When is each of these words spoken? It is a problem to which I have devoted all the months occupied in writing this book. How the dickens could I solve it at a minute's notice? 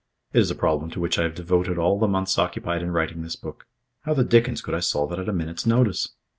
It 0.33 0.39
is 0.39 0.49
a 0.49 0.55
problem 0.55 0.89
to 0.89 0.99
which 0.99 1.19
I 1.19 1.23
have 1.25 1.35
devoted 1.35 1.77
all 1.77 1.99
the 1.99 2.07
months 2.07 2.39
occupied 2.39 2.81
in 2.81 2.89
writing 2.89 3.21
this 3.21 3.35
book. 3.35 3.67
How 4.01 4.15
the 4.15 4.23
dickens 4.23 4.63
could 4.63 4.73
I 4.73 4.79
solve 4.79 5.11
it 5.11 5.19
at 5.19 5.29
a 5.29 5.31
minute's 5.31 5.67
notice? 5.67 6.09